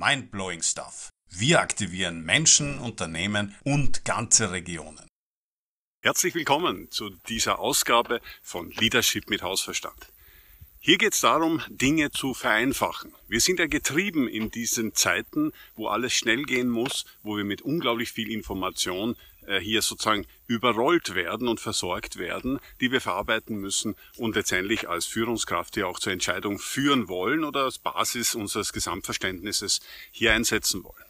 [0.00, 1.10] Mindblowing Stuff.
[1.28, 5.04] Wir aktivieren Menschen, Unternehmen und ganze Regionen.
[6.04, 10.12] Herzlich willkommen zu dieser Ausgabe von Leadership mit Hausverstand.
[10.78, 13.12] Hier geht es darum, Dinge zu vereinfachen.
[13.26, 17.62] Wir sind ja getrieben in diesen Zeiten, wo alles schnell gehen muss, wo wir mit
[17.62, 19.16] unglaublich viel Information
[19.60, 25.74] hier sozusagen überrollt werden und versorgt werden, die wir verarbeiten müssen und letztendlich als Führungskraft
[25.74, 31.04] hier auch zur Entscheidung führen wollen oder als Basis unseres Gesamtverständnisses hier einsetzen wollen.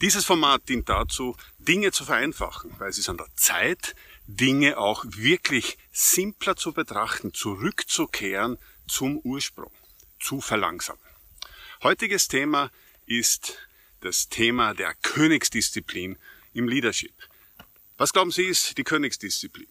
[0.00, 3.94] Dieses Format dient dazu, Dinge zu vereinfachen, weil es ist an der Zeit,
[4.26, 9.72] Dinge auch wirklich simpler zu betrachten, zurückzukehren zum Ursprung,
[10.18, 11.00] zu verlangsamen.
[11.82, 12.70] Heutiges Thema
[13.06, 13.58] ist
[14.00, 16.18] das Thema der Königsdisziplin
[16.54, 17.14] im Leadership.
[18.04, 19.66] Was glauben Sie ist die Königsdisziplin?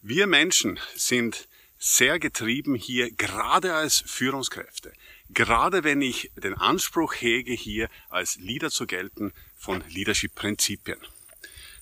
[0.00, 4.90] Wir Menschen sind sehr getrieben hier, gerade als Führungskräfte.
[5.28, 10.96] Gerade wenn ich den Anspruch hege, hier als Leader zu gelten von Leadership-Prinzipien.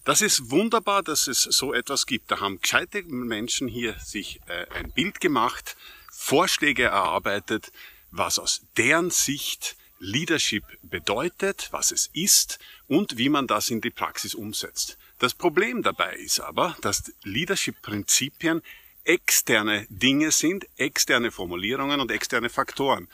[0.04, 2.28] Das ist wunderbar, dass es so etwas gibt.
[2.32, 5.76] Da haben gescheite Menschen hier sich äh, ein Bild gemacht,
[6.10, 7.70] Vorschläge erarbeitet,
[8.10, 13.90] was aus deren Sicht Leadership bedeutet, was es ist und wie man das in die
[13.90, 14.98] Praxis umsetzt.
[15.22, 18.60] Das Problem dabei ist aber, dass Leadership-Prinzipien
[19.04, 23.06] externe Dinge sind, externe Formulierungen und externe Faktoren.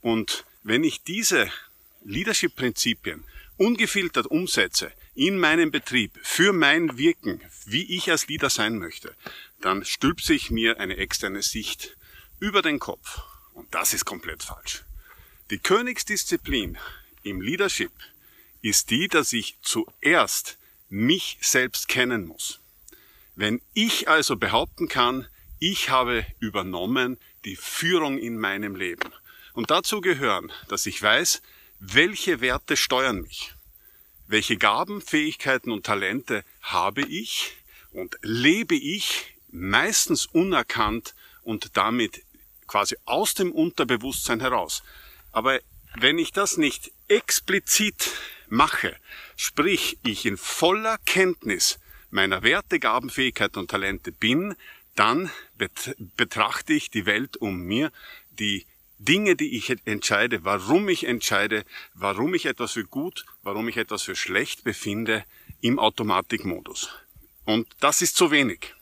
[0.00, 1.50] Und wenn ich diese
[2.04, 3.24] Leadership-Prinzipien
[3.56, 9.16] ungefiltert umsetze in meinem Betrieb für mein Wirken, wie ich als Leader sein möchte,
[9.60, 11.96] dann stülpt sich mir eine externe Sicht
[12.38, 13.22] über den Kopf.
[13.54, 14.84] Und das ist komplett falsch.
[15.50, 16.78] Die Königsdisziplin
[17.24, 17.90] im Leadership
[18.62, 22.60] ist die, dass ich zuerst mich selbst kennen muss.
[23.34, 25.26] Wenn ich also behaupten kann,
[25.58, 29.12] ich habe übernommen die Führung in meinem Leben.
[29.52, 31.42] Und dazu gehören, dass ich weiß,
[31.80, 33.54] welche Werte steuern mich.
[34.26, 37.56] Welche Gaben, Fähigkeiten und Talente habe ich
[37.92, 42.22] und lebe ich meistens unerkannt und damit
[42.66, 44.82] quasi aus dem Unterbewusstsein heraus.
[45.32, 45.60] Aber
[45.94, 48.10] wenn ich das nicht explizit
[48.48, 48.96] mache,
[49.36, 51.78] sprich ich in voller Kenntnis
[52.10, 54.54] meiner Werte, Gaben, Fähigkeiten und Talente bin,
[54.94, 55.30] dann
[56.16, 57.92] betrachte ich die Welt um mir,
[58.30, 58.66] die
[58.98, 61.64] Dinge, die ich entscheide, warum ich entscheide,
[61.94, 65.24] warum ich etwas für gut, warum ich etwas für schlecht befinde,
[65.60, 66.90] im Automatikmodus.
[67.44, 68.74] Und das ist zu wenig.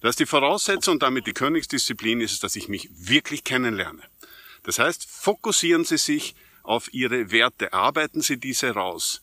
[0.00, 4.02] Das ist die Voraussetzung und damit die Königsdisziplin ist es, dass ich mich wirklich kennenlerne.
[4.62, 6.34] Das heißt, fokussieren Sie sich
[6.68, 9.22] auf Ihre Werte, arbeiten Sie diese raus,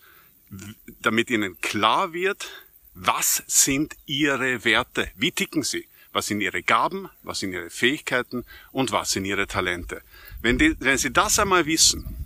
[1.01, 2.50] damit Ihnen klar wird,
[2.95, 8.45] was sind Ihre Werte, wie ticken Sie, was sind Ihre Gaben, was sind Ihre Fähigkeiten?
[8.72, 10.01] Und was sind Ihre Talente.
[10.41, 12.25] Wenn, die, wenn Sie das einmal wissen,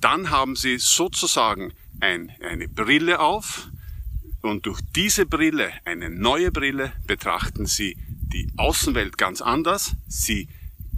[0.00, 3.68] dann haben Sie sozusagen ein, eine Brille auf
[4.42, 9.92] und durch diese Brille, eine neue Brille, betrachten Sie die Außenwelt ganz anders.
[10.08, 10.48] Sie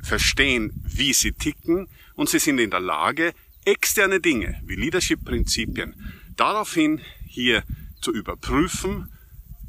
[0.09, 3.33] verstehen, wie sie ticken und sie sind in der Lage,
[3.65, 5.95] externe Dinge wie Leadership-Prinzipien
[6.37, 7.65] daraufhin hier
[8.01, 9.13] zu überprüfen,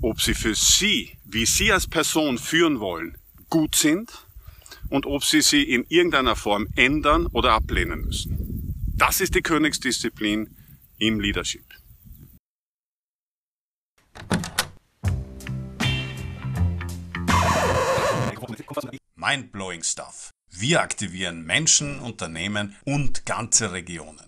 [0.01, 3.17] ob sie für sie, wie sie als Person führen wollen,
[3.49, 4.25] gut sind
[4.89, 8.73] und ob sie sie in irgendeiner Form ändern oder ablehnen müssen.
[8.95, 10.55] Das ist die Königsdisziplin
[10.97, 11.66] im Leadership.
[19.29, 20.31] Mindblowing Stuff.
[20.50, 24.25] Wir aktivieren Menschen, Unternehmen und ganze Regionen.